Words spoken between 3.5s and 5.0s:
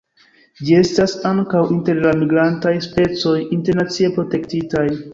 internacie protektitaj.